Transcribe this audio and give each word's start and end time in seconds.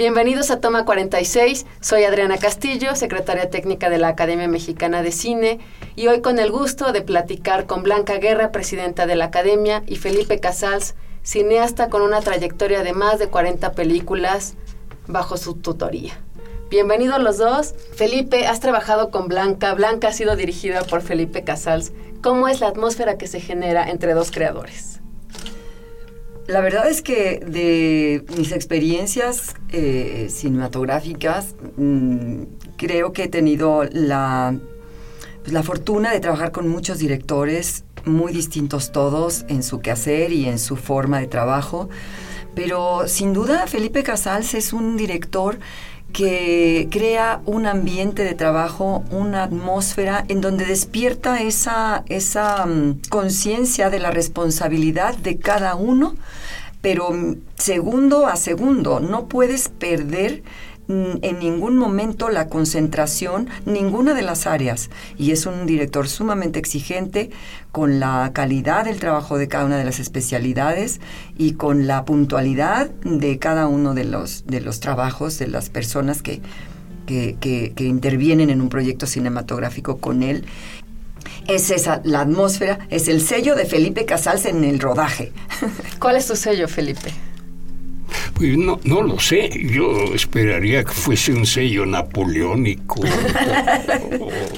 Bienvenidos 0.00 0.50
a 0.50 0.60
Toma 0.60 0.86
46. 0.86 1.66
Soy 1.82 2.04
Adriana 2.04 2.38
Castillo, 2.38 2.96
secretaria 2.96 3.50
técnica 3.50 3.90
de 3.90 3.98
la 3.98 4.08
Academia 4.08 4.48
Mexicana 4.48 5.02
de 5.02 5.12
Cine, 5.12 5.58
y 5.94 6.06
hoy 6.06 6.22
con 6.22 6.38
el 6.38 6.50
gusto 6.50 6.92
de 6.92 7.02
platicar 7.02 7.66
con 7.66 7.82
Blanca 7.82 8.16
Guerra, 8.16 8.50
presidenta 8.50 9.06
de 9.06 9.14
la 9.14 9.26
Academia, 9.26 9.82
y 9.86 9.96
Felipe 9.96 10.40
Casals, 10.40 10.94
cineasta 11.22 11.90
con 11.90 12.00
una 12.00 12.22
trayectoria 12.22 12.82
de 12.82 12.94
más 12.94 13.18
de 13.18 13.28
40 13.28 13.72
películas 13.72 14.54
bajo 15.06 15.36
su 15.36 15.56
tutoría. 15.56 16.18
Bienvenidos 16.70 17.20
los 17.20 17.36
dos. 17.36 17.74
Felipe, 17.94 18.46
has 18.46 18.60
trabajado 18.60 19.10
con 19.10 19.28
Blanca. 19.28 19.74
Blanca 19.74 20.08
ha 20.08 20.12
sido 20.14 20.34
dirigida 20.34 20.82
por 20.82 21.02
Felipe 21.02 21.44
Casals. 21.44 21.92
¿Cómo 22.22 22.48
es 22.48 22.60
la 22.60 22.68
atmósfera 22.68 23.18
que 23.18 23.26
se 23.26 23.40
genera 23.40 23.90
entre 23.90 24.14
dos 24.14 24.30
creadores? 24.30 24.99
La 26.50 26.60
verdad 26.60 26.88
es 26.88 27.00
que 27.00 27.38
de 27.46 28.24
mis 28.36 28.50
experiencias 28.50 29.54
eh, 29.68 30.26
cinematográficas, 30.30 31.54
mm, 31.76 32.42
creo 32.76 33.12
que 33.12 33.24
he 33.24 33.28
tenido 33.28 33.84
la, 33.84 34.58
pues, 35.42 35.52
la 35.52 35.62
fortuna 35.62 36.10
de 36.10 36.18
trabajar 36.18 36.50
con 36.50 36.66
muchos 36.66 36.98
directores 36.98 37.84
muy 38.04 38.32
distintos 38.32 38.90
todos 38.90 39.44
en 39.46 39.62
su 39.62 39.78
quehacer 39.78 40.32
y 40.32 40.46
en 40.46 40.58
su 40.58 40.74
forma 40.74 41.20
de 41.20 41.28
trabajo. 41.28 41.88
Pero 42.56 43.06
sin 43.06 43.32
duda 43.32 43.68
Felipe 43.68 44.02
Casals 44.02 44.54
es 44.54 44.72
un 44.72 44.96
director 44.96 45.60
que 46.12 46.88
crea 46.90 47.42
un 47.46 47.66
ambiente 47.66 48.24
de 48.24 48.34
trabajo, 48.34 49.04
una 49.12 49.44
atmósfera 49.44 50.24
en 50.26 50.40
donde 50.40 50.66
despierta 50.66 51.40
esa, 51.42 52.02
esa 52.08 52.66
mm, 52.66 53.02
conciencia 53.08 53.88
de 53.88 54.00
la 54.00 54.10
responsabilidad 54.10 55.16
de 55.16 55.38
cada 55.38 55.76
uno, 55.76 56.16
pero 56.80 57.10
segundo 57.56 58.26
a 58.26 58.36
segundo, 58.36 59.00
no 59.00 59.28
puedes 59.28 59.68
perder 59.68 60.42
Mm, 60.90 61.18
en 61.22 61.38
ningún 61.38 61.78
momento 61.78 62.30
la 62.30 62.48
concentración, 62.48 63.48
ninguna 63.64 64.12
de 64.12 64.22
las 64.22 64.48
áreas. 64.48 64.90
Y 65.16 65.30
es 65.30 65.46
un 65.46 65.64
director 65.64 66.08
sumamente 66.08 66.58
exigente 66.58 67.30
con 67.70 68.00
la 68.00 68.32
calidad 68.34 68.86
del 68.86 68.98
trabajo 68.98 69.38
de 69.38 69.46
cada 69.46 69.66
una 69.66 69.78
de 69.78 69.84
las 69.84 70.00
especialidades 70.00 71.00
y 71.38 71.52
con 71.52 71.86
la 71.86 72.04
puntualidad 72.04 72.90
de 73.04 73.38
cada 73.38 73.68
uno 73.68 73.94
de 73.94 74.02
los, 74.02 74.46
de 74.48 74.60
los 74.60 74.80
trabajos 74.80 75.38
de 75.38 75.46
las 75.46 75.70
personas 75.70 76.22
que, 76.22 76.40
que, 77.06 77.36
que 77.38 77.84
intervienen 77.84 78.50
en 78.50 78.60
un 78.60 78.68
proyecto 78.68 79.06
cinematográfico 79.06 79.98
con 79.98 80.24
él 80.24 80.44
es 81.48 81.70
esa, 81.70 82.00
la 82.04 82.20
atmósfera, 82.20 82.86
es 82.90 83.08
el 83.08 83.20
sello 83.20 83.54
de 83.56 83.64
Felipe 83.64 84.04
Casals 84.04 84.46
en 84.46 84.64
el 84.64 84.80
rodaje. 84.80 85.32
¿Cuál 85.98 86.16
es 86.16 86.26
tu 86.26 86.36
sello, 86.36 86.68
Felipe? 86.68 87.12
Pues 88.34 88.56
no, 88.56 88.80
no 88.84 89.02
lo 89.02 89.18
sé. 89.18 89.50
Yo 89.70 90.14
esperaría 90.14 90.84
que 90.84 90.92
fuese 90.92 91.32
un 91.32 91.46
sello 91.46 91.86
napoleónico 91.86 93.00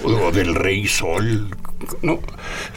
o, 0.05 0.31
del 0.33 0.55
Rey 0.55 0.87
Sol. 0.87 1.49
No, 2.00 2.21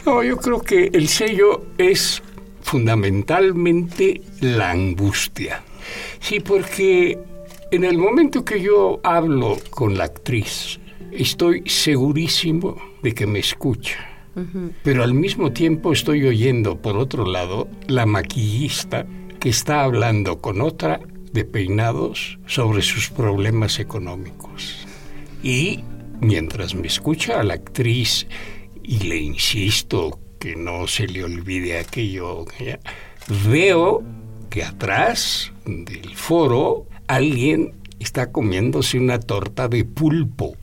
no, 0.04 0.22
yo 0.22 0.36
creo 0.36 0.60
que 0.60 0.90
el 0.92 1.08
sello 1.08 1.66
es 1.78 2.22
fundamentalmente 2.62 4.20
la 4.40 4.70
angustia. 4.70 5.62
Sí, 6.18 6.40
porque 6.40 7.18
en 7.70 7.84
el 7.84 7.98
momento 7.98 8.44
que 8.44 8.60
yo 8.60 9.00
hablo 9.04 9.58
con 9.70 9.96
la 9.96 10.04
actriz, 10.04 10.80
estoy 11.16 11.62
segurísimo 11.66 12.76
de 13.02 13.14
que 13.14 13.26
me 13.26 13.38
escucha. 13.38 13.96
Pero 14.82 15.02
al 15.02 15.14
mismo 15.14 15.52
tiempo 15.52 15.92
estoy 15.92 16.26
oyendo, 16.26 16.76
por 16.82 16.98
otro 16.98 17.24
lado, 17.24 17.68
la 17.86 18.04
maquillista 18.04 19.06
que 19.40 19.48
está 19.48 19.82
hablando 19.82 20.42
con 20.42 20.60
otra 20.60 21.00
de 21.32 21.44
peinados 21.46 22.38
sobre 22.46 22.82
sus 22.82 23.08
problemas 23.08 23.78
económicos. 23.78 24.86
Y 25.42 25.84
mientras 26.20 26.74
me 26.74 26.86
escucha 26.86 27.40
a 27.40 27.44
la 27.44 27.54
actriz 27.54 28.26
y 28.82 28.98
le 28.98 29.16
insisto 29.16 30.18
que 30.38 30.54
no 30.54 30.86
se 30.86 31.06
le 31.06 31.24
olvide 31.24 31.78
aquello, 31.78 32.44
veo 33.48 34.02
que 34.50 34.64
atrás 34.64 35.52
del 35.64 36.14
foro 36.14 36.86
alguien 37.06 37.72
está 37.98 38.32
comiéndose 38.32 38.98
una 38.98 39.18
torta 39.18 39.68
de 39.68 39.84
pulpo. 39.84 40.56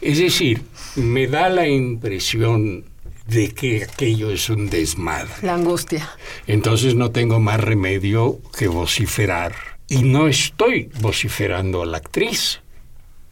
Es 0.00 0.18
decir, 0.18 0.62
me 0.96 1.26
da 1.26 1.48
la 1.48 1.66
impresión 1.68 2.84
de 3.26 3.52
que 3.52 3.84
aquello 3.84 4.30
es 4.30 4.48
un 4.48 4.70
desmadre. 4.70 5.32
La 5.42 5.54
angustia. 5.54 6.08
Entonces 6.46 6.94
no 6.94 7.10
tengo 7.10 7.40
más 7.40 7.60
remedio 7.60 8.38
que 8.56 8.68
vociferar. 8.68 9.54
Y 9.88 10.02
no 10.02 10.28
estoy 10.28 10.90
vociferando 11.00 11.82
a 11.82 11.86
la 11.86 11.98
actriz, 11.98 12.60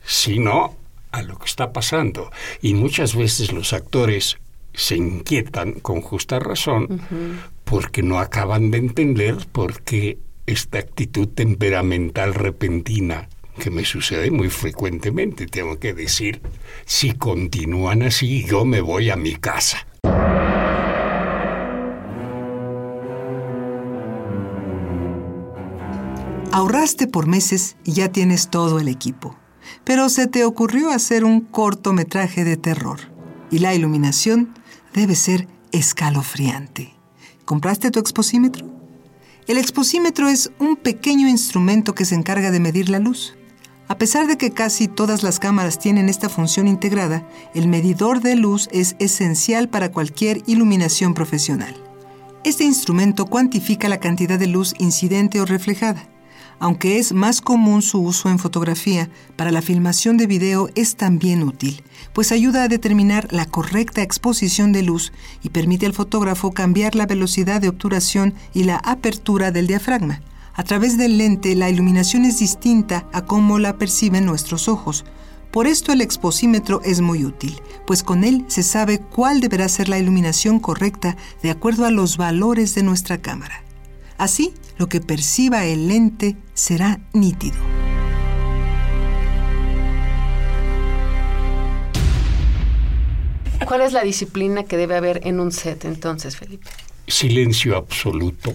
sino 0.05 0.77
a 1.11 1.23
lo 1.23 1.39
que 1.39 1.47
está 1.47 1.73
pasando. 1.73 2.31
Y 2.61 2.75
muchas 2.75 3.15
veces 3.15 3.53
los 3.53 3.73
actores 3.73 4.39
se 4.73 4.97
inquietan 4.97 5.75
con 5.75 6.01
justa 6.01 6.41
razón 6.41 7.01
porque 7.65 8.03
no 8.03 8.19
acaban 8.19 8.71
de 8.71 8.79
entender 8.79 9.37
por 9.53 9.83
qué 9.83 10.19
esta 10.47 10.79
actitud 10.79 11.29
temperamental 11.29 12.35
repentina 12.35 13.29
que 13.59 13.71
me 13.71 13.85
sucede 13.85 14.31
muy 14.31 14.51
frecuentemente, 14.51 15.47
tengo 15.47 15.79
que 15.79 15.95
decir, 15.95 16.41
si 16.85 17.13
continúan 17.13 18.03
así, 18.03 18.45
yo 18.45 18.65
me 18.65 18.81
voy 18.81 19.11
a 19.11 19.17
mi 19.17 19.37
casa. 19.37 19.87
Ahorraste 26.53 27.09
por 27.09 27.27
meses 27.27 27.77
y 27.85 27.95
ya 27.95 28.11
tienes 28.11 28.49
todo 28.49 28.79
el 28.79 28.87
equipo, 28.87 29.37
pero 29.83 30.09
se 30.09 30.29
te 30.29 30.45
ocurrió 30.45 30.91
hacer 30.91 31.25
un 31.25 31.41
cortometraje 31.41 32.45
de 32.45 32.57
terror 32.57 33.01
y 33.51 33.59
la 33.59 33.75
iluminación 33.75 34.55
debe 34.93 35.17
ser 35.17 35.49
escalofriante. 35.73 36.95
¿Compraste 37.45 37.91
tu 37.91 37.99
exposímetro? 37.99 38.67
El 39.47 39.59
exposímetro 39.59 40.29
es 40.29 40.51
un 40.59 40.77
pequeño 40.77 41.29
instrumento 41.29 41.95
que 41.95 42.05
se 42.05 42.15
encarga 42.15 42.51
de 42.51 42.61
medir 42.61 42.89
la 42.89 42.99
luz. 42.99 43.37
A 43.87 43.99
pesar 43.99 44.27
de 44.27 44.39
que 44.39 44.51
casi 44.51 44.89
todas 44.89 45.23
las 45.23 45.39
cámaras 45.39 45.79
tienen 45.79 46.09
esta 46.09 46.31
función 46.31 46.69
integrada, 46.69 47.29
el 47.55 47.69
medidor 47.69 48.23
de 48.23 48.35
luz 48.35 48.69
es 48.73 48.97
esencial 48.99 49.69
para 49.69 49.93
cualquier 49.93 50.43
iluminación 50.47 51.13
profesional. 51.13 51.77
Este 52.45 52.65
instrumento 52.65 53.27
cuantifica 53.27 53.89
la 53.89 54.01
cantidad 54.01 54.39
de 54.39 54.47
luz 54.47 54.75
incidente 54.79 55.39
o 55.41 55.45
reflejada. 55.45 56.09
Aunque 56.61 56.99
es 56.99 57.13
más 57.13 57.43
común 57.43 57.83
su 57.83 58.01
uso 58.01 58.31
en 58.31 58.39
fotografía, 58.39 59.11
para 59.37 59.51
la 59.51 59.61
filmación 59.61 60.17
de 60.17 60.29
video 60.29 60.71
es 60.75 60.97
también 60.97 61.43
útil, 61.43 61.83
pues 62.15 62.33
ayuda 62.33 62.63
a 62.63 62.69
determinar 62.69 63.29
la 63.33 63.45
correcta 63.45 64.01
exposición 64.01 64.73
de 64.73 64.83
luz 64.83 65.13
y 65.43 65.51
permite 65.51 65.85
al 65.85 65.93
fotógrafo 65.93 66.53
cambiar 66.53 66.95
la 66.95 67.05
velocidad 67.05 67.61
de 67.61 67.69
obturación 67.69 68.33
y 68.55 68.65
la 68.65 68.77
apertura 68.77 69.51
del 69.51 69.67
diafragma. 69.67 70.23
A 70.57 70.63
través 70.63 70.97
del 70.97 71.19
lente 71.19 71.57
la 71.57 71.69
iluminación 71.69 72.25
es 72.25 72.39
distinta 72.39 73.09
a 73.13 73.25
cómo 73.25 73.59
la 73.59 73.77
perciben 73.77 74.25
nuestros 74.25 74.69
ojos. 74.69 75.05
Por 75.51 75.67
esto 75.67 75.93
el 75.93 76.01
exposímetro 76.01 76.81
es 76.85 77.01
muy 77.01 77.25
útil, 77.25 77.61
pues 77.89 78.05
con 78.05 78.23
él 78.23 78.45
se 78.47 78.63
sabe 78.63 79.01
cuál 79.01 79.41
deberá 79.41 79.69
ser 79.69 79.89
la 79.89 79.99
iluminación 79.99 80.61
correcta 80.61 81.17
de 81.43 81.51
acuerdo 81.51 81.87
a 81.87 81.91
los 81.91 82.17
valores 82.17 82.77
de 82.77 82.85
nuestra 82.85 83.19
cámara. 83.19 83.65
Así, 84.17 84.55
lo 84.79 84.89
que 84.89 85.01
perciba 85.01 85.65
el 85.65 85.89
lente 85.89 86.37
será 86.55 87.01
nítido. 87.13 87.57
¿Cuál 93.67 93.81
es 93.81 93.93
la 93.93 94.05
disciplina 94.05 94.63
que 94.63 94.77
debe 94.77 94.97
haber 94.97 95.27
en 95.27 95.41
un 95.41 95.51
set 95.51 95.85
entonces, 95.85 96.37
Felipe? 96.37 96.71
Silencio 97.09 97.77
absoluto. 97.77 98.53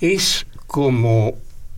Es 0.00 0.46
como 0.68 1.32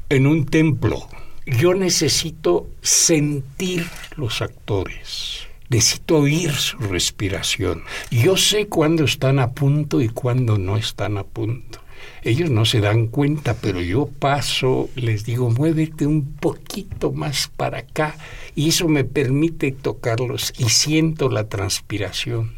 en 0.08 0.26
un 0.26 0.44
templo. 0.44 1.08
Yo 1.46 1.74
necesito 1.74 2.66
sentir 2.82 3.86
los 4.16 4.42
actores. 4.42 5.46
Necesito 5.70 6.18
oír 6.18 6.52
su 6.52 6.76
respiración. 6.78 7.84
Yo 8.10 8.36
sé 8.36 8.66
cuándo 8.66 9.04
están 9.04 9.38
a 9.38 9.52
punto 9.52 10.00
y 10.00 10.08
cuándo 10.08 10.58
no 10.58 10.76
están 10.76 11.16
a 11.16 11.24
punto. 11.24 11.80
Ellos 12.22 12.50
no 12.50 12.64
se 12.64 12.80
dan 12.80 13.06
cuenta, 13.06 13.54
pero 13.54 13.80
yo 13.80 14.06
paso, 14.06 14.90
les 14.96 15.24
digo, 15.24 15.50
muévete 15.50 16.06
un 16.06 16.34
poquito 16.34 17.12
más 17.12 17.48
para 17.56 17.78
acá 17.78 18.16
y 18.56 18.70
eso 18.70 18.88
me 18.88 19.04
permite 19.04 19.70
tocarlos 19.70 20.52
y 20.58 20.68
siento 20.68 21.28
la 21.28 21.48
transpiración. 21.48 22.54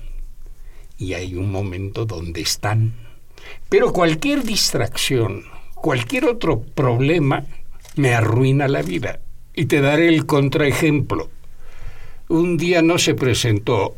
Y 0.97 1.13
hay 1.13 1.35
un 1.35 1.53
momento 1.53 2.07
donde 2.07 2.41
están. 2.41 2.95
Pero 3.69 3.93
cualquier 3.93 4.45
distracción, 4.45 5.45
cualquier 5.83 6.25
otro 6.25 6.63
problema 6.63 7.45
me 7.97 8.15
arruina 8.15 8.69
la 8.69 8.81
vida. 8.81 9.19
Y 9.55 9.67
te 9.67 9.83
daré 9.83 10.09
el 10.09 10.25
contraejemplo. 10.25 11.29
Un 12.29 12.57
día 12.57 12.81
no 12.81 12.97
se 12.97 13.15
presentó 13.15 13.97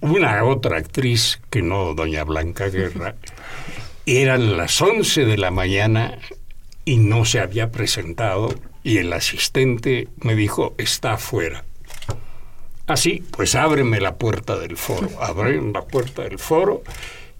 una 0.00 0.42
otra 0.42 0.78
actriz 0.78 1.40
que 1.48 1.62
no 1.62 1.94
doña 1.94 2.24
Blanca 2.24 2.68
Guerra 2.68 3.14
eran 4.06 4.56
las 4.56 4.80
11 4.80 5.24
de 5.24 5.36
la 5.36 5.52
mañana 5.52 6.18
y 6.84 6.96
no 6.96 7.24
se 7.24 7.38
había 7.38 7.70
presentado 7.70 8.52
y 8.82 8.98
el 8.98 9.12
asistente 9.12 10.08
me 10.22 10.34
dijo, 10.34 10.74
está 10.78 11.14
afuera. 11.14 11.64
Así, 12.86 13.22
pues 13.32 13.54
ábreme 13.56 14.00
la 14.00 14.14
puerta 14.14 14.56
del 14.58 14.76
foro. 14.76 15.10
Abre 15.20 15.60
la 15.60 15.82
puerta 15.82 16.22
del 16.22 16.38
foro 16.38 16.82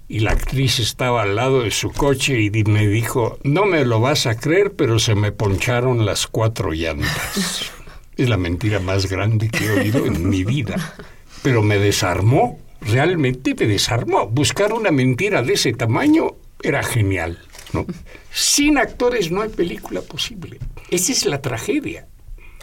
y 0.08 0.20
la 0.20 0.32
actriz 0.32 0.78
estaba 0.78 1.22
al 1.22 1.36
lado 1.36 1.62
de 1.62 1.70
su 1.70 1.90
coche 1.90 2.40
y 2.40 2.50
me 2.64 2.86
dijo, 2.86 3.38
no 3.42 3.66
me 3.66 3.84
lo 3.84 4.00
vas 4.00 4.26
a 4.26 4.36
creer, 4.36 4.72
pero 4.74 4.98
se 4.98 5.14
me 5.14 5.32
poncharon 5.32 6.06
las 6.06 6.26
cuatro 6.26 6.72
llantas. 6.72 7.72
Es 8.16 8.30
la 8.30 8.38
mentira 8.38 8.80
más 8.80 9.10
grande 9.10 9.50
que 9.50 9.66
he 9.66 9.70
oído 9.72 10.06
en 10.06 10.30
mi 10.30 10.42
vida. 10.42 10.94
Pero 11.42 11.62
me 11.62 11.76
desarmó, 11.76 12.58
realmente 12.80 13.54
me 13.54 13.66
desarmó. 13.66 14.26
Buscar 14.26 14.72
una 14.72 14.90
mentira 14.90 15.42
de 15.42 15.52
ese 15.52 15.74
tamaño 15.74 16.30
era 16.62 16.82
genial. 16.82 17.38
¿no? 17.74 17.84
Sin 18.32 18.78
actores 18.78 19.30
no 19.30 19.42
hay 19.42 19.50
película 19.50 20.00
posible. 20.00 20.58
Esa 20.90 21.12
es 21.12 21.26
la 21.26 21.42
tragedia. 21.42 22.06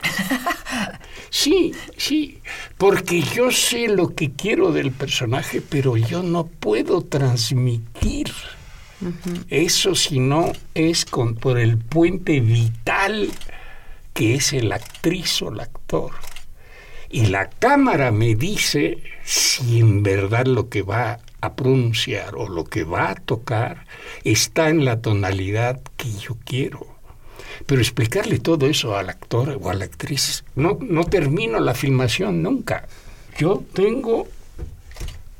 Sí, 1.33 1.74
sí, 1.97 2.38
porque 2.77 3.24
yo 3.24 3.50
sé 3.50 3.88
lo 3.88 4.13
que 4.13 4.33
quiero 4.33 4.71
del 4.71 4.91
personaje, 4.91 5.63
pero 5.68 5.97
yo 5.97 6.21
no 6.21 6.45
puedo 6.45 7.01
transmitir. 7.01 8.31
Eso 9.50 9.95
si 9.95 10.19
no 10.19 10.51
es 10.75 11.06
con, 11.06 11.33
por 11.33 11.57
el 11.57 11.80
puente 11.80 12.39
vital 12.39 13.31
que 14.13 14.35
es 14.35 14.53
el 14.53 14.71
actriz 14.71 15.41
o 15.41 15.51
el 15.51 15.62
actor. 15.62 16.12
Y 17.09 17.25
la 17.25 17.50
cámara 17.50 18.12
me 18.12 18.35
dice 18.35 19.01
si 19.24 19.80
en 19.80 20.03
verdad 20.03 20.45
lo 20.45 20.69
que 20.69 20.83
va 20.83 21.19
a 21.41 21.56
pronunciar 21.56 22.35
o 22.35 22.47
lo 22.47 22.63
que 22.65 22.83
va 22.83 23.09
a 23.09 23.15
tocar 23.15 23.88
está 24.24 24.69
en 24.69 24.85
la 24.85 25.01
tonalidad 25.01 25.81
que 25.97 26.12
yo 26.13 26.38
quiero. 26.45 26.93
Pero 27.66 27.82
explicarle 27.82 28.40
todo 28.40 28.68
eso 28.68 28.96
al 28.96 29.10
actor 29.10 29.58
o 29.62 29.70
a 29.70 29.74
la 29.74 29.86
actriz, 29.86 30.44
no, 30.56 30.78
no 30.82 31.04
termino 31.06 31.60
la 31.60 31.74
filmación 31.74 32.42
nunca. 32.42 32.88
Yo 33.38 33.64
tengo 33.74 34.28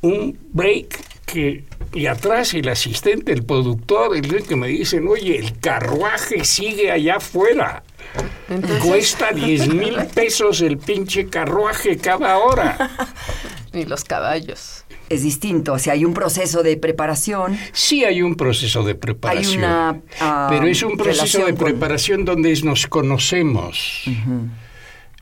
un 0.02 0.38
break 0.52 1.00
que, 1.26 1.64
y 1.94 2.08
atrás 2.08 2.54
el 2.54 2.70
asistente, 2.70 3.32
el 3.32 3.44
productor, 3.44 4.16
el 4.16 4.44
que 4.44 4.56
me 4.56 4.68
dicen, 4.68 5.08
oye, 5.08 5.38
el 5.38 5.60
carruaje 5.60 6.44
sigue 6.44 6.92
allá 6.92 7.18
afuera. 7.18 7.84
Cuesta 8.84 9.32
10 9.32 9.74
mil 9.74 9.96
pesos 10.14 10.62
el 10.62 10.78
pinche 10.78 11.30
carruaje 11.30 11.98
cada 11.98 12.38
hora. 12.38 12.92
y 13.74 13.86
los 13.86 14.04
caballos 14.04 14.83
es 15.14 15.24
distinto. 15.24 15.74
O 15.74 15.80
sea, 15.80 15.94
hay 15.94 16.06
un 16.06 16.14
proceso 16.14 16.64
de 16.64 16.78
preparación. 16.78 17.58
Sí, 17.72 18.04
hay 18.04 18.22
un 18.22 18.36
proceso 18.36 18.84
de 18.84 18.96
preparación. 18.96 19.64
Ah, 20.20 20.48
pero 20.50 20.66
es 20.68 20.82
un 20.84 20.98
proceso 20.98 21.46
de 21.46 21.54
preparación 21.54 22.26
donde 22.26 22.54
nos 22.64 22.88
conocemos. 22.88 24.04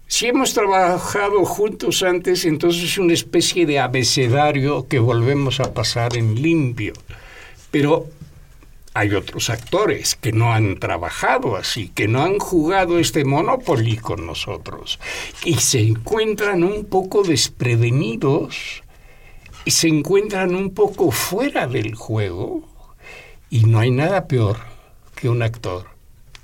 Si 0.08 0.28
hemos 0.28 0.54
trabajado 0.54 1.46
juntos 1.46 2.04
antes, 2.04 2.44
entonces 2.46 2.84
es 2.84 2.98
una 2.98 3.14
especie 3.14 3.66
de 3.66 3.80
abecedario 3.80 4.88
que 4.88 5.00
volvemos 5.00 5.60
a 5.62 5.74
pasar 5.74 6.18
en 6.18 6.42
limpio. 6.42 6.94
Pero 7.72 8.08
hay 8.94 9.14
otros 9.14 9.50
actores 9.50 10.16
que 10.16 10.34
no 10.34 10.52
han 10.52 10.78
trabajado 10.78 11.56
así, 11.56 11.90
que 11.96 12.08
no 12.08 12.24
han 12.24 12.40
jugado 12.40 13.00
este 13.00 13.24
Monopoly 13.24 13.98
con 13.98 14.26
nosotros 14.26 15.00
y 15.46 15.56
se 15.56 15.80
encuentran 15.80 16.64
un 16.64 16.84
poco 16.86 17.24
desprevenidos 17.24 18.84
se 19.70 19.88
encuentran 19.88 20.56
un 20.56 20.74
poco 20.74 21.12
fuera 21.12 21.68
del 21.68 21.94
juego 21.94 22.68
y 23.50 23.66
no 23.66 23.80
hay 23.80 23.92
nada 23.92 24.28
peor 24.28 24.58
que 25.16 25.30
un 25.30 25.44
actor 25.44 25.86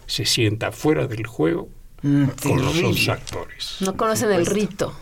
se 0.06 0.26
sienta 0.26 0.72
fuera 0.72 1.08
del 1.08 1.26
juego 1.26 1.70
mm, 2.04 2.26
con 2.44 2.62
los 2.62 2.78
otros 2.78 3.10
actores. 3.10 3.78
No 3.80 3.98
conocen 3.98 4.32
el 4.32 4.46
rito. 4.46 4.94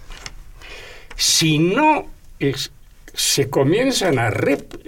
Si 1.18 1.60
no 1.60 2.06
es, 2.40 2.72
se 3.14 3.50
comienzan 3.50 4.20
a 4.20 4.32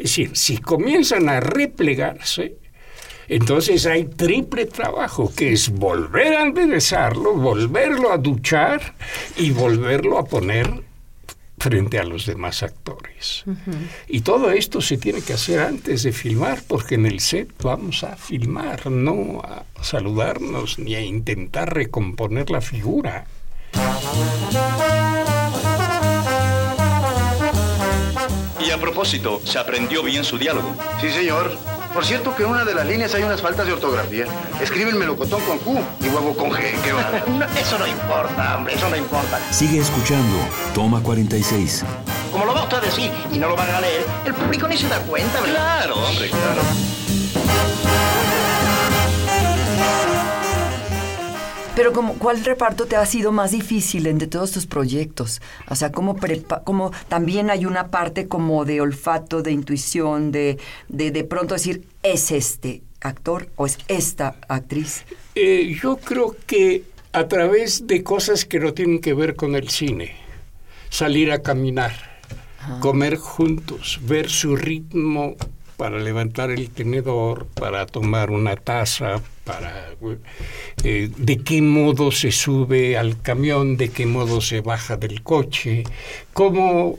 si 0.04 0.58
comienzan 0.60 1.30
a 1.30 1.40
replegarse, 1.40 2.56
entonces 3.30 3.86
hay 3.86 4.06
triple 4.06 4.66
trabajo, 4.66 5.32
que 5.36 5.52
es 5.52 5.70
volver 5.70 6.36
a 6.36 6.44
enderezarlo, 6.44 7.34
volverlo 7.34 8.12
a 8.12 8.18
duchar 8.18 8.96
y 9.36 9.52
volverlo 9.52 10.18
a 10.18 10.26
poner 10.26 10.87
frente 11.58 12.00
a 12.00 12.04
los 12.04 12.26
demás 12.26 12.64
actores. 12.64 13.44
Y 14.08 14.22
todo 14.22 14.52
esto 14.52 14.82
se 14.82 14.98
tiene 14.98 15.22
que 15.22 15.34
hacer 15.34 15.60
antes 15.60 16.04
de 16.04 16.12
filmar, 16.12 16.62
porque 16.68 16.96
en 16.96 17.06
el 17.06 17.20
set 17.20 17.50
vamos 17.62 18.04
a 18.04 18.16
filmar, 18.16 18.90
no 18.92 19.42
a 19.42 19.64
saludarnos 19.82 20.80
ni 20.80 20.96
a 20.96 21.02
intentar 21.02 21.74
recomponer 21.74 22.50
la 22.50 22.62
figura. 22.62 23.26
Y 28.66 28.72
a 28.72 28.78
propósito, 28.80 29.42
¿se 29.44 29.58
aprendió 29.60 30.04
bien 30.04 30.24
su 30.24 30.38
diálogo? 30.38 30.76
Sí, 31.00 31.10
señor. 31.10 31.77
Por 31.98 32.06
cierto 32.06 32.36
que 32.36 32.44
en 32.44 32.50
una 32.50 32.64
de 32.64 32.76
las 32.76 32.86
líneas 32.86 33.16
hay 33.16 33.24
unas 33.24 33.42
faltas 33.42 33.66
de 33.66 33.74
ortografía. 33.74 34.28
Escribe 34.62 34.92
el 34.92 34.98
melocotón 34.98 35.42
con 35.42 35.58
Q 35.58 35.80
y 36.00 36.10
huevo 36.10 36.38
con 36.38 36.52
G. 36.52 36.80
¿Qué 36.84 36.94
va? 36.94 37.48
eso 37.60 37.80
no 37.80 37.88
importa, 37.88 38.56
hombre, 38.56 38.76
eso 38.76 38.88
no 38.88 38.96
importa. 38.96 39.40
Sigue 39.52 39.80
escuchando. 39.80 40.38
Toma 40.76 41.02
46. 41.02 41.84
Como 42.32 42.46
lo 42.46 42.54
va 42.54 42.66
usted 42.66 42.78
a 42.78 42.82
decir 42.82 43.12
y 43.34 43.40
no 43.40 43.48
lo 43.48 43.56
van 43.56 43.72
a 43.72 43.82
leer, 43.82 44.06
el 44.28 44.36
público 44.36 44.68
ni 44.68 44.78
se 44.78 44.88
da 44.88 45.00
cuenta, 45.00 45.42
¿verdad? 45.42 45.56
Claro, 45.56 45.96
hombre, 45.96 46.30
claro. 46.30 46.62
Pero 51.78 51.94
como, 51.94 52.16
¿cuál 52.16 52.44
reparto 52.44 52.88
te 52.88 52.96
ha 52.96 53.06
sido 53.06 53.32
más 53.32 53.52
difícil 53.52 54.08
entre 54.08 54.28
todos 54.28 54.52
tus 54.52 54.66
proyectos? 54.66 55.44
O 55.70 55.76
sea, 55.76 55.92
¿cómo, 55.92 56.18
como 56.64 56.92
también 57.08 57.52
hay 57.52 57.68
una 57.68 57.92
parte 57.92 58.28
como 58.28 58.66
de 58.66 58.82
olfato, 58.82 59.44
de 59.44 59.52
intuición, 59.52 60.32
de, 60.32 60.58
de, 60.88 61.24
pronto 61.24 61.54
decir, 61.54 61.84
es 62.02 62.32
este 62.32 62.82
actor 63.00 63.50
o 63.58 63.68
es 63.68 63.78
esta 63.90 64.38
actriz? 64.48 65.06
Eh, 65.36 65.78
yo 65.80 65.98
creo 65.98 66.36
que 66.48 66.82
a 67.14 67.28
través 67.28 67.86
de 67.86 68.02
cosas 68.02 68.44
que 68.44 68.60
no 68.60 68.74
tienen 68.74 69.00
que 69.00 69.14
ver 69.14 69.36
con 69.36 69.54
el 69.54 69.70
cine, 69.70 70.16
salir 70.90 71.32
a 71.32 71.44
caminar, 71.44 71.94
comer 72.80 73.18
juntos, 73.18 74.00
ver 74.02 74.32
su 74.32 74.56
ritmo 74.56 75.36
para 75.78 76.00
levantar 76.00 76.50
el 76.50 76.72
tenedor, 76.72 77.46
para 77.54 77.86
tomar 77.86 78.32
una 78.32 78.56
taza, 78.56 79.22
para 79.44 79.92
eh, 80.84 81.10
de 81.16 81.38
qué 81.38 81.62
modo 81.62 82.12
se 82.12 82.32
sube 82.32 82.98
al 82.98 83.22
camión, 83.22 83.78
de 83.78 83.90
qué 83.90 84.08
modo 84.08 84.42
se 84.42 84.62
baja 84.62 84.98
del 84.98 85.22
coche, 85.22 85.84
cómo 86.34 86.98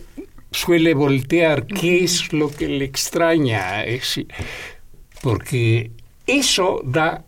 suele 0.52 0.94
voltear, 0.94 1.66
qué 1.66 2.04
es 2.04 2.32
lo 2.32 2.50
que 2.50 2.68
le 2.68 2.84
extraña, 2.84 3.84
porque 5.22 5.90
eso 6.26 6.80
da 6.84 7.24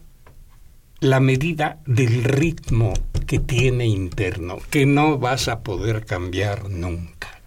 la 1.01 1.19
medida 1.19 1.81
del 1.85 2.23
ritmo 2.23 2.93
que 3.27 3.41
tiene 3.41 3.87
interno, 3.87 4.59
que 4.71 4.87
no 4.87 5.19
vas 5.19 5.49
a 5.49 5.61
poder 5.61 6.05
cambiar 6.05 6.71
nunca, 6.71 7.43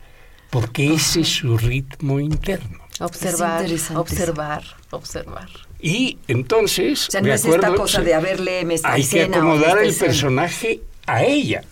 porque 0.49 0.93
ese 0.93 1.21
es 1.21 1.29
su 1.29 1.57
ritmo 1.57 2.19
interno. 2.19 2.82
Observar, 3.03 3.65
observar, 3.95 4.63
observar. 4.91 5.49
Y 5.81 6.17
entonces, 6.29 7.09
o 7.09 7.11
sea, 7.11 7.21
no 7.21 7.33
es 7.33 7.43
esta 7.43 7.75
cosa 7.75 8.01
de 8.01 8.13
haberle 8.13 8.65
Hay 8.83 9.05
que 9.05 9.23
acomodar 9.23 9.79
el 9.79 9.93
personaje 9.93 10.81
a 11.05 11.23
ella. 11.23 11.63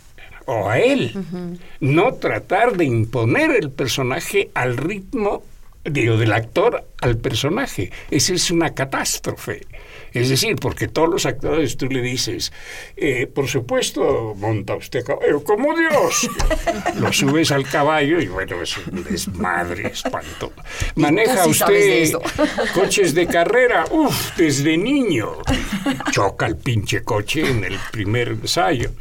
o 0.46 0.70
a 0.70 0.80
él. 0.80 1.14
No 1.80 2.16
tratar 2.16 2.76
de 2.76 2.84
imponer 2.84 3.52
el 3.52 3.70
personaje 3.72 4.50
al 4.54 4.76
ritmo, 4.76 5.44
digo, 5.86 6.18
del 6.18 6.34
actor 6.34 6.86
al 7.00 7.18
personaje. 7.18 7.92
Esa 8.10 8.34
es 8.34 8.52
una 8.52 8.74
catástrofe. 8.74 9.62
Es 10.14 10.30
decir, 10.30 10.58
porque 10.58 10.88
todos 10.88 11.10
los 11.10 11.26
actores 11.26 11.78
tú 11.78 11.88
le 11.88 12.02
dices, 12.02 12.52
eh, 12.98 13.28
por 13.28 13.48
supuesto, 13.48 14.36
monta 14.36 14.76
usted 14.76 15.06
caballo 15.06 15.44
como 15.44 15.74
Dios. 15.78 16.30
Lo 16.96 17.14
subes 17.14 17.52
al 17.52 17.68
caballo 17.68 18.20
y 18.20 18.28
bueno, 18.28 18.62
es 18.62 18.78
un 18.78 19.04
desmadre, 19.04 19.88
espanto. 19.88 20.52
Maneja 20.96 21.48
usted 21.48 22.12
coches 22.74 23.14
de 23.14 23.28
carrera, 23.28 23.86
uff, 23.92 24.36
desde 24.36 24.78
niño. 24.78 25.38
Choca 26.12 26.46
el 26.48 26.58
pinche 26.58 27.04
coche 27.04 27.50
en 27.50 27.64
el 27.64 27.78
primer 27.92 28.30
ensayo. 28.30 28.92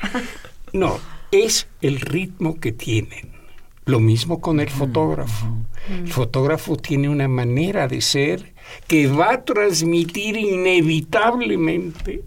No, 0.72 1.00
es 1.32 1.66
el 1.80 2.00
ritmo 2.00 2.60
que 2.60 2.72
tienen. 2.72 3.32
Lo 3.86 3.98
mismo 3.98 4.40
con 4.40 4.60
el 4.60 4.70
fotógrafo. 4.70 5.46
El 5.88 6.12
fotógrafo 6.12 6.76
tiene 6.76 7.08
una 7.08 7.26
manera 7.26 7.88
de 7.88 8.00
ser 8.00 8.52
que 8.86 9.06
va 9.06 9.32
a 9.32 9.44
transmitir 9.44 10.36
inevitablemente 10.36 12.22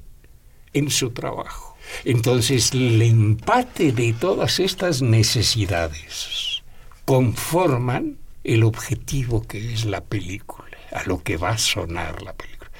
en 0.73 0.89
su 0.89 1.11
trabajo. 1.11 1.75
Entonces, 2.05 2.71
el 2.73 3.01
empate 3.01 3.91
de 3.91 4.13
todas 4.13 4.59
estas 4.59 5.01
necesidades 5.01 6.63
conforman 7.05 8.17
el 8.43 8.63
objetivo 8.63 9.41
que 9.43 9.73
es 9.73 9.85
la 9.85 10.01
película, 10.01 10.77
a 10.91 11.03
lo 11.03 11.21
que 11.23 11.37
va 11.37 11.51
a 11.51 11.57
sonar 11.57 12.21
la 12.21 12.33
película. 12.33 12.71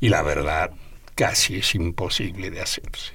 Y 0.00 0.08
la 0.08 0.22
verdad, 0.22 0.70
casi 1.14 1.56
es 1.56 1.74
imposible 1.74 2.50
de 2.50 2.60
hacerse. 2.60 3.12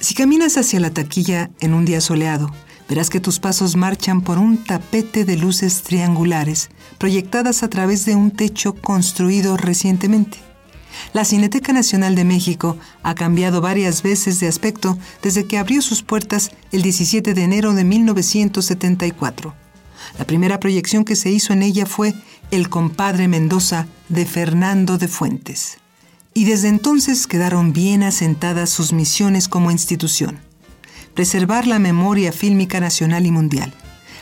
Si 0.00 0.14
caminas 0.14 0.56
hacia 0.56 0.78
la 0.80 0.90
taquilla 0.90 1.50
en 1.60 1.74
un 1.74 1.84
día 1.84 2.00
soleado, 2.00 2.50
verás 2.88 3.10
que 3.10 3.20
tus 3.20 3.38
pasos 3.38 3.76
marchan 3.76 4.22
por 4.22 4.38
un 4.38 4.64
tapete 4.64 5.24
de 5.24 5.36
luces 5.36 5.82
triangulares 5.82 6.70
proyectadas 6.98 7.62
a 7.62 7.68
través 7.68 8.04
de 8.06 8.14
un 8.14 8.30
techo 8.30 8.74
construido 8.74 9.56
recientemente. 9.56 10.38
La 11.12 11.24
Cineteca 11.24 11.72
Nacional 11.72 12.14
de 12.14 12.24
México 12.24 12.76
ha 13.02 13.14
cambiado 13.14 13.60
varias 13.60 14.02
veces 14.02 14.40
de 14.40 14.48
aspecto 14.48 14.98
desde 15.22 15.46
que 15.46 15.58
abrió 15.58 15.80
sus 15.82 16.02
puertas 16.02 16.50
el 16.72 16.82
17 16.82 17.34
de 17.34 17.42
enero 17.42 17.74
de 17.74 17.84
1974. 17.84 19.54
La 20.18 20.24
primera 20.24 20.58
proyección 20.58 21.04
que 21.04 21.14
se 21.14 21.30
hizo 21.30 21.52
en 21.52 21.62
ella 21.62 21.86
fue 21.86 22.14
El 22.50 22.68
compadre 22.68 23.28
Mendoza 23.28 23.86
de 24.08 24.24
Fernando 24.24 24.98
de 24.98 25.08
Fuentes. 25.08 25.78
Y 26.34 26.44
desde 26.44 26.68
entonces 26.68 27.26
quedaron 27.26 27.72
bien 27.72 28.02
asentadas 28.02 28.70
sus 28.70 28.92
misiones 28.92 29.48
como 29.48 29.70
institución 29.70 30.47
preservar 31.18 31.66
la 31.66 31.80
memoria 31.80 32.30
fílmica 32.30 32.78
nacional 32.78 33.26
y 33.26 33.32
mundial, 33.32 33.74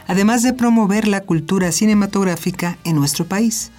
además 0.07 0.43
de 0.43 0.55
promover 0.55 1.07
la 1.07 1.21
cultura 1.21 1.71
cinematográfica 1.71 2.79
en 2.85 2.97
nuestro 2.97 3.27
país. 3.27 3.71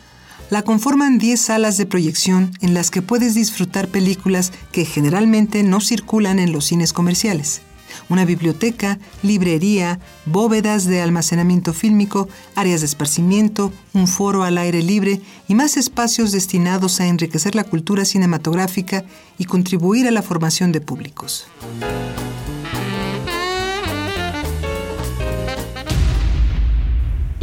La 0.51 0.61
conforman 0.61 1.17
10 1.17 1.41
salas 1.41 1.77
de 1.77 1.87
proyección 1.87 2.51
en 2.61 2.75
las 2.75 2.91
que 2.91 3.01
puedes 3.01 3.33
disfrutar 3.33 3.87
películas 3.87 4.53
que 4.71 4.85
generalmente 4.85 5.63
no 5.63 5.81
circulan 5.81 6.37
en 6.37 6.51
los 6.51 6.65
cines 6.65 6.93
comerciales. 6.93 7.61
Una 8.07 8.23
biblioteca, 8.23 8.99
librería, 9.23 9.99
bóvedas 10.27 10.85
de 10.85 11.01
almacenamiento 11.01 11.73
fílmico, 11.73 12.29
áreas 12.53 12.81
de 12.81 12.85
esparcimiento, 12.85 13.73
un 13.93 14.07
foro 14.07 14.43
al 14.43 14.59
aire 14.59 14.83
libre 14.83 15.21
y 15.47 15.55
más 15.55 15.75
espacios 15.75 16.31
destinados 16.31 16.99
a 16.99 17.07
enriquecer 17.07 17.55
la 17.55 17.63
cultura 17.63 18.05
cinematográfica 18.05 19.05
y 19.39 19.45
contribuir 19.45 20.07
a 20.07 20.11
la 20.11 20.21
formación 20.21 20.71
de 20.71 20.81
públicos. 20.81 21.47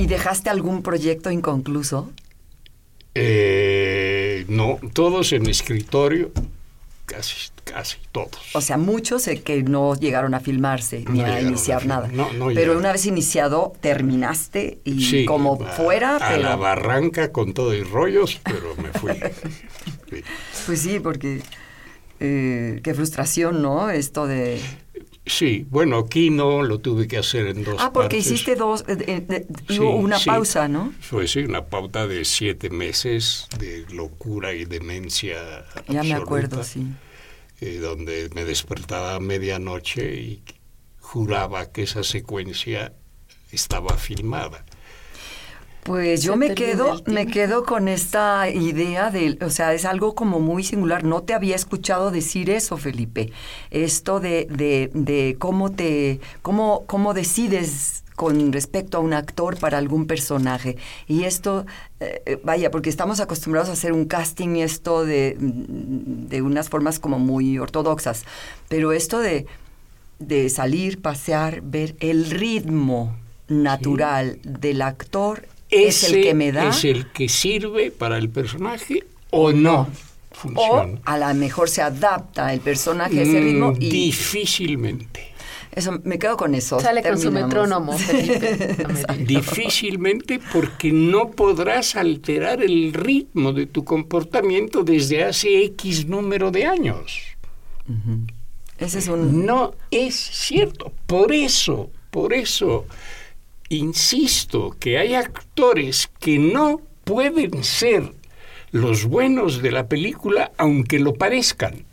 ¿Y 0.04 0.06
dejaste 0.06 0.50
algún 0.50 0.82
proyecto 0.82 1.30
inconcluso? 1.30 2.12
Eh, 3.14 4.44
no, 4.48 4.78
todos 4.92 5.32
en 5.32 5.48
escritorio, 5.48 6.30
casi, 7.06 7.48
casi 7.64 7.96
todos. 8.12 8.54
O 8.54 8.60
sea, 8.60 8.76
muchos 8.76 9.24
que 9.42 9.62
no 9.62 9.94
llegaron 9.94 10.34
a 10.34 10.40
filmarse 10.40 11.06
ni 11.08 11.22
a 11.22 11.40
iniciar 11.40 11.86
nada. 11.86 12.10
pero 12.54 12.76
una 12.76 12.92
vez 12.92 13.06
iniciado, 13.06 13.72
terminaste 13.80 14.78
y 14.84 15.24
como 15.24 15.56
fuera. 15.58 16.16
A 16.16 16.36
la 16.36 16.56
barranca 16.56 17.32
con 17.32 17.54
todo 17.54 17.72
y 17.72 17.82
rollos, 17.82 18.42
pero 18.44 18.76
me 18.76 18.90
fui. 18.98 19.12
Pues 20.66 20.80
sí, 20.80 21.00
porque 21.00 21.42
eh, 22.20 22.80
qué 22.82 22.94
frustración, 22.94 23.62
¿no? 23.62 23.90
Esto 23.90 24.26
de 24.26 24.60
Sí, 25.26 25.66
bueno, 25.70 25.98
aquí 25.98 26.28
no 26.28 26.62
lo 26.62 26.80
tuve 26.80 27.08
que 27.08 27.16
hacer 27.16 27.46
en 27.46 27.64
dos 27.64 27.76
Ah, 27.78 27.92
porque 27.92 28.18
hiciste 28.18 28.56
dos, 28.56 28.84
eh, 28.88 29.46
una 29.78 30.18
pausa, 30.18 30.68
¿no? 30.68 30.92
Fue 31.00 31.26
sí, 31.26 31.40
una 31.40 31.64
pauta 31.66 32.06
de 32.06 32.26
siete 32.26 32.68
meses 32.68 33.48
de 33.58 33.86
locura 33.90 34.52
y 34.52 34.66
demencia. 34.66 35.64
Ya 35.88 36.02
me 36.02 36.12
acuerdo, 36.12 36.62
sí. 36.62 36.86
Eh, 37.60 37.78
donde 37.78 38.28
me 38.34 38.44
despertaba 38.44 39.14
a 39.14 39.20
medianoche 39.20 40.14
y 40.14 40.42
juraba 40.98 41.72
que 41.72 41.84
esa 41.84 42.04
secuencia 42.04 42.92
estaba 43.50 43.96
filmada. 43.96 44.66
Pues 45.84 46.22
yo 46.22 46.36
me 46.36 46.54
quedo, 46.54 47.02
me 47.04 47.26
quedo 47.26 47.64
con 47.64 47.88
esta 47.88 48.48
idea 48.48 49.10
de, 49.10 49.36
o 49.42 49.50
sea, 49.50 49.74
es 49.74 49.84
algo 49.84 50.14
como 50.14 50.40
muy 50.40 50.64
singular. 50.64 51.04
No 51.04 51.22
te 51.22 51.34
había 51.34 51.54
escuchado 51.54 52.10
decir 52.10 52.48
eso, 52.48 52.78
Felipe. 52.78 53.32
Esto 53.70 54.18
de, 54.18 54.46
de, 54.50 54.90
de 54.94 55.36
cómo 55.38 55.72
te, 55.72 56.20
cómo, 56.40 56.84
cómo 56.86 57.12
decides 57.12 58.02
con 58.16 58.50
respecto 58.52 58.96
a 58.96 59.00
un 59.00 59.12
actor 59.12 59.58
para 59.58 59.76
algún 59.76 60.06
personaje. 60.06 60.78
Y 61.06 61.24
esto, 61.24 61.66
eh, 62.00 62.22
eh, 62.24 62.40
vaya, 62.42 62.70
porque 62.70 62.88
estamos 62.88 63.20
acostumbrados 63.20 63.68
a 63.68 63.72
hacer 63.72 63.92
un 63.92 64.06
casting 64.06 64.56
y 64.56 64.62
esto 64.62 65.04
de, 65.04 65.36
de 65.38 66.40
unas 66.40 66.70
formas 66.70 66.98
como 66.98 67.18
muy 67.18 67.58
ortodoxas. 67.58 68.24
Pero 68.70 68.92
esto 68.92 69.18
de, 69.18 69.46
de 70.18 70.48
salir, 70.48 71.02
pasear, 71.02 71.60
ver 71.60 71.94
el 72.00 72.30
ritmo 72.30 73.14
natural 73.48 74.38
del 74.44 74.80
actor 74.80 75.46
es 75.70 76.04
el 76.04 76.22
que 76.22 76.34
me 76.34 76.52
da. 76.52 76.68
Es 76.68 76.84
el 76.84 77.10
que 77.10 77.28
sirve 77.28 77.90
para 77.90 78.18
el 78.18 78.28
personaje 78.28 79.04
o 79.30 79.52
no. 79.52 79.88
Funciona. 80.32 80.94
O 80.94 80.98
a 81.04 81.18
lo 81.18 81.34
mejor 81.34 81.68
se 81.68 81.82
adapta 81.82 82.52
el 82.52 82.60
personaje 82.60 83.20
a 83.20 83.22
ese 83.22 83.40
mm, 83.40 83.44
ritmo 83.44 83.72
y. 83.78 83.88
Difícilmente. 83.88 85.34
Eso, 85.74 86.00
me 86.04 86.18
quedo 86.20 86.36
con 86.36 86.54
eso. 86.54 86.78
Sale 86.78 87.02
con 87.02 87.18
su 87.18 87.32
metrónomo. 87.32 87.96
Difícilmente 89.18 90.40
porque 90.52 90.92
no 90.92 91.30
podrás 91.32 91.96
alterar 91.96 92.62
el 92.62 92.92
ritmo 92.92 93.52
de 93.52 93.66
tu 93.66 93.84
comportamiento 93.84 94.84
desde 94.84 95.24
hace 95.24 95.64
X 95.64 96.06
número 96.06 96.52
de 96.52 96.66
años. 96.66 97.20
Ese 98.78 99.00
es 99.00 99.08
un... 99.08 99.44
No 99.44 99.74
es 99.90 100.14
cierto. 100.14 100.92
Por 101.06 101.32
eso, 101.32 101.90
por 102.10 102.32
eso 102.32 102.86
insisto 103.68 104.76
que 104.78 104.98
hay 104.98 105.14
actores 105.14 106.10
que 106.18 106.38
no 106.38 106.80
pueden 107.04 107.64
ser 107.64 108.14
los 108.70 109.04
buenos 109.04 109.62
de 109.62 109.70
la 109.72 109.88
película 109.88 110.52
aunque 110.58 110.98
lo 110.98 111.14
parezcan. 111.14 111.84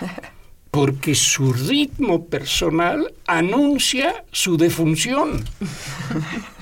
Porque 0.70 1.14
su 1.14 1.52
ritmo 1.52 2.26
personal 2.26 3.14
anuncia 3.26 4.24
su 4.32 4.56
defunción. 4.56 5.44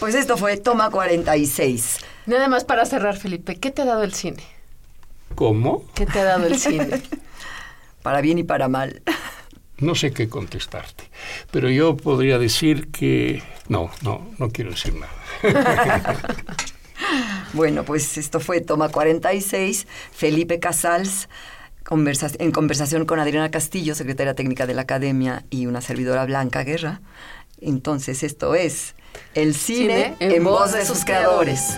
Pues 0.00 0.14
esto 0.14 0.36
fue 0.36 0.56
Toma 0.56 0.90
46. 0.90 1.98
Nada 2.26 2.48
más 2.48 2.64
para 2.64 2.84
cerrar, 2.84 3.16
Felipe, 3.16 3.56
¿qué 3.56 3.70
te 3.70 3.82
ha 3.82 3.84
dado 3.84 4.02
el 4.02 4.14
cine? 4.14 4.42
¿Cómo? 5.34 5.84
¿Qué 5.94 6.06
te 6.06 6.20
ha 6.20 6.24
dado 6.24 6.46
el 6.46 6.58
cine? 6.58 7.02
para 8.02 8.20
bien 8.20 8.38
y 8.38 8.44
para 8.44 8.68
mal. 8.68 9.02
No 9.78 9.94
sé 9.94 10.12
qué 10.12 10.28
contestarte, 10.28 11.04
pero 11.50 11.68
yo 11.68 11.96
podría 11.96 12.38
decir 12.38 12.88
que 12.90 13.42
no, 13.68 13.90
no, 14.02 14.26
no 14.38 14.48
quiero 14.48 14.70
decir 14.70 14.94
nada. 14.94 15.12
bueno, 17.52 17.84
pues 17.84 18.16
esto 18.16 18.40
fue 18.40 18.62
Toma 18.62 18.88
46, 18.88 19.86
Felipe 20.12 20.60
Casals. 20.60 21.28
en 21.90 22.52
conversación 22.52 23.04
con 23.04 23.20
Adriana 23.20 23.50
Castillo, 23.50 23.94
secretaria 23.94 24.34
técnica 24.34 24.66
de 24.66 24.72
la 24.72 24.82
Academia, 24.82 25.44
y 25.50 25.66
una 25.66 25.82
servidora 25.82 26.24
Blanca 26.24 26.64
Guerra. 26.64 27.02
Entonces, 27.60 28.22
esto 28.22 28.54
es 28.54 28.94
el 29.34 29.54
cine, 29.54 30.16
en, 30.20 30.42
voz 30.42 30.72
de 30.72 30.86
sus 30.86 31.04
creadores. 31.04 31.76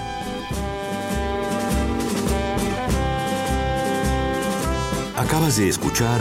Acabas 5.17 5.57
de 5.57 5.69
escuchar 5.69 6.21